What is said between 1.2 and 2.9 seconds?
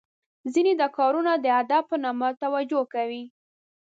د ادب په نامه توجه